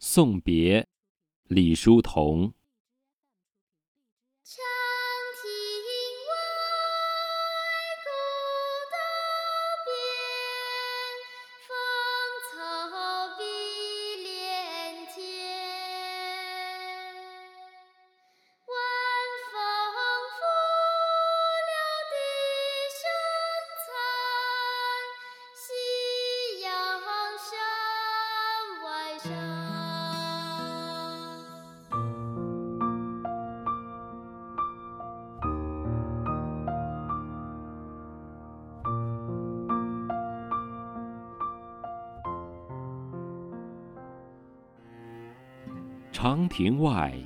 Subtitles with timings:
[0.00, 0.86] 送别
[1.48, 2.54] 李叔同。
[4.44, 4.64] 长
[5.42, 5.50] 亭
[6.28, 6.30] 外
[8.04, 8.08] 古
[8.94, 8.96] 道
[9.84, 9.90] 边
[11.66, 11.68] 芳
[12.46, 12.54] 草
[13.36, 13.42] 碧
[14.22, 14.28] 连
[15.12, 15.18] 天。
[18.68, 18.70] 晚
[19.50, 19.54] 风
[20.38, 20.40] 拂
[21.66, 21.74] 柳
[22.12, 22.14] 笛
[22.94, 23.02] 声
[23.84, 23.86] 残
[25.56, 26.66] 夕阳
[27.50, 27.50] 山
[28.84, 28.86] 外
[29.18, 29.67] 山。
[46.20, 47.16] 长亭外，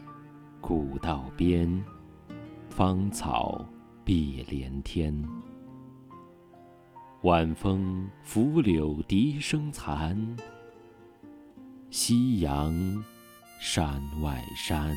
[0.60, 1.82] 古道边，
[2.68, 3.64] 芳草
[4.04, 5.26] 碧连天。
[7.22, 10.36] 晚风拂柳笛声残，
[11.88, 12.70] 夕阳
[13.58, 14.94] 山外山。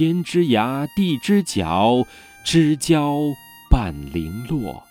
[0.00, 2.06] 天之涯，地之角，
[2.42, 3.18] 知交
[3.68, 4.82] 半零落。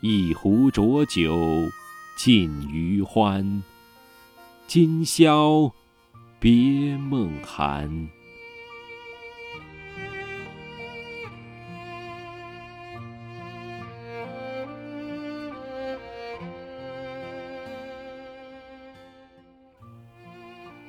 [0.00, 1.70] 一壶浊酒
[2.18, 3.62] 尽余欢，
[4.66, 5.72] 今宵
[6.40, 8.08] 别梦寒。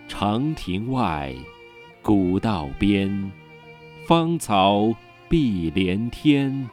[0.08, 1.36] 长亭外，
[2.08, 3.34] 古道边，
[4.06, 4.96] 芳草
[5.28, 6.70] 碧连天。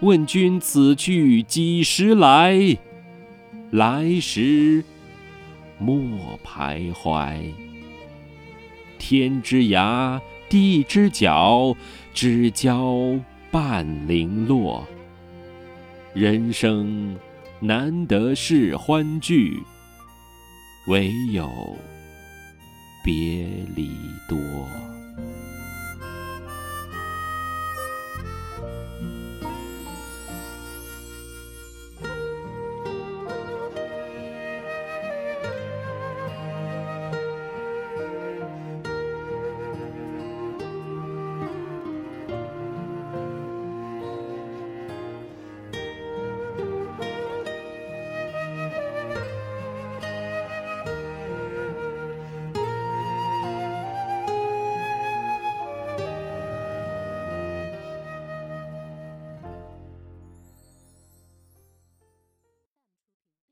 [0.00, 2.76] 问君此去几时来？
[3.70, 4.84] 来时
[5.78, 7.40] 莫徘徊。
[8.98, 11.74] 天之涯，地之角，
[12.12, 13.18] 知交
[13.50, 14.86] 半零落。
[16.12, 17.16] 人生
[17.58, 19.62] 难得是欢聚，
[20.88, 21.50] 唯有
[23.04, 23.12] 别
[23.76, 23.90] 离
[24.26, 24.66] 多。